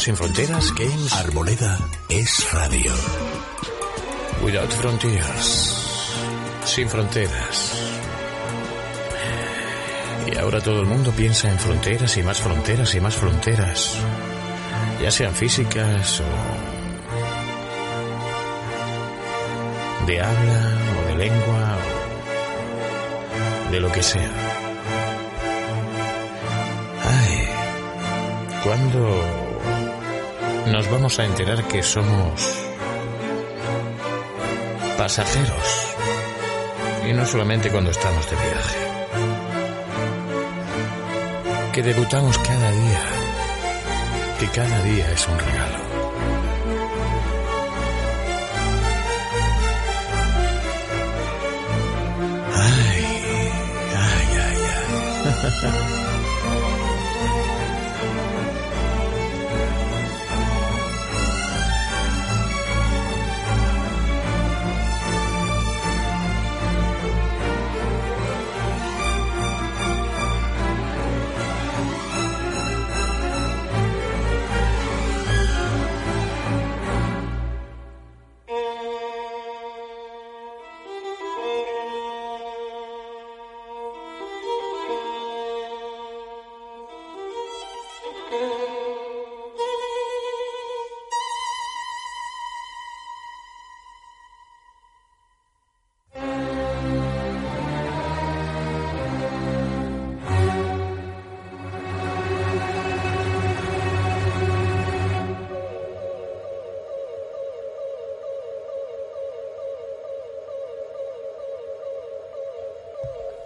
[0.00, 1.12] Sin fronteras, Games.
[1.12, 1.78] Arboleda
[2.08, 2.90] es radio.
[4.42, 5.76] Without Frontiers.
[6.64, 7.74] Sin fronteras.
[10.26, 13.98] Y ahora todo el mundo piensa en fronteras y más fronteras y más fronteras.
[15.02, 16.24] Ya sean físicas o
[20.06, 21.76] de habla o de lengua
[23.68, 24.32] o de lo que sea.
[27.04, 27.48] Ay,
[28.64, 29.39] ¿cuándo
[30.80, 32.40] nos vamos a enterar que somos
[34.96, 35.94] pasajeros?
[37.06, 38.78] Y no solamente cuando estamos de viaje.
[41.74, 43.02] Que debutamos cada día.
[44.38, 45.78] Que cada día es un regalo.
[52.56, 53.04] Ay,
[53.96, 54.58] ay, ay,
[55.44, 55.96] ay.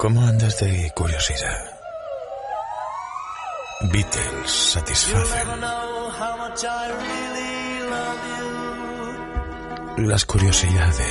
[0.04, 1.73] ¿Cómo andas de curiosidad?
[3.80, 5.60] Beatles satisfacen
[9.96, 11.06] las curiosidades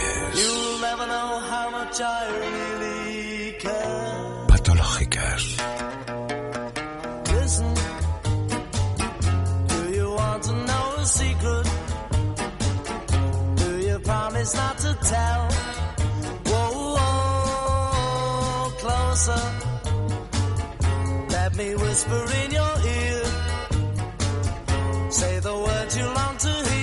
[4.47, 5.57] patológicas.
[14.43, 15.47] Not to tell?
[16.47, 16.99] Whoa,
[18.77, 19.72] closer.
[21.55, 23.23] Me whisper in your ear.
[25.11, 26.82] Say the words you long to hear.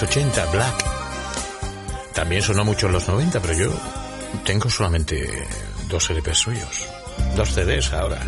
[0.00, 0.84] los 80, Black.
[2.14, 3.72] También sonó mucho en los 90, pero yo
[4.44, 5.28] tengo solamente
[5.88, 6.86] dos e LPs suyos,
[7.36, 8.20] dos CDs ahora.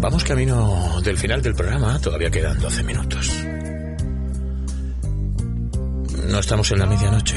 [0.00, 3.30] Vamos camino del final del programa, todavía quedan 12 minutos.
[6.26, 7.36] No estamos en la medianoche.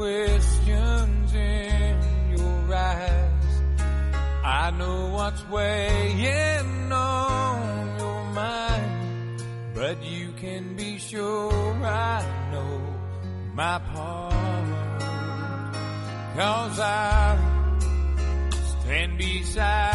[0.00, 1.94] Questions in
[2.34, 3.52] your eyes.
[4.42, 9.44] I know what's weighing on your mind,
[9.74, 11.52] but you can be sure
[11.84, 12.80] I know
[13.52, 14.32] my part.
[16.34, 17.36] Cause I
[18.80, 19.89] stand beside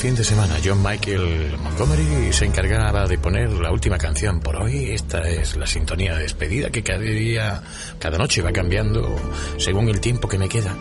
[0.00, 0.56] fin de semana.
[0.64, 4.92] John Michael Montgomery se encargaba de poner la última canción por hoy.
[4.92, 7.62] Esta es la sintonía de despedida que cada día,
[7.98, 9.14] cada noche va cambiando
[9.58, 10.74] según el tiempo que me queda.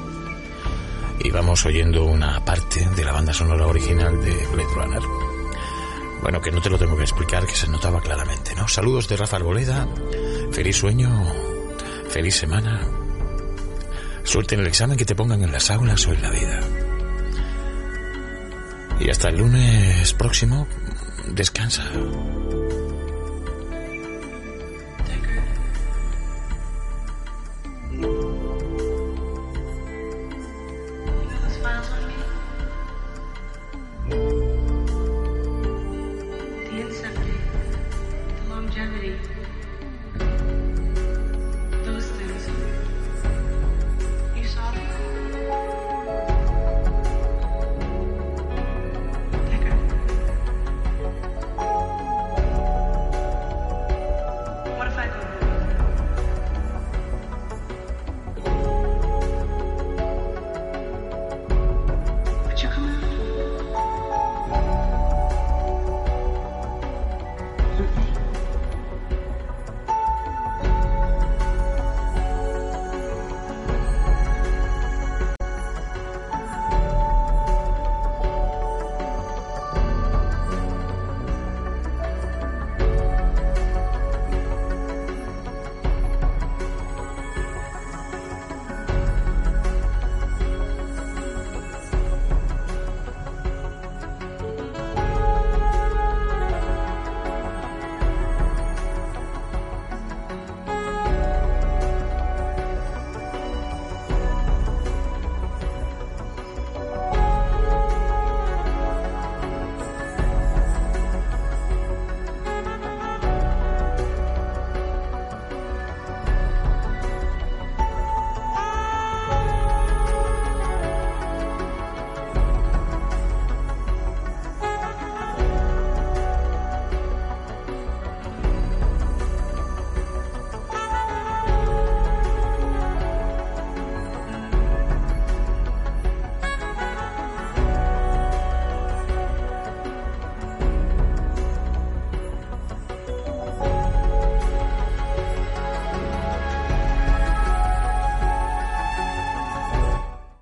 [1.19, 5.01] Y vamos oyendo una parte de la banda sonora original de Blade Runner.
[6.21, 8.69] Bueno, que no te lo tengo que explicar, que se notaba claramente, ¿no?
[8.69, 9.85] Saludos de Rafa Arboleda.
[10.53, 11.09] Feliz sueño.
[12.07, 12.87] Feliz semana.
[14.23, 16.61] Suerte en el examen que te pongan en las aulas o en la vida.
[18.99, 20.67] Y hasta el lunes próximo,
[21.27, 21.83] descansa.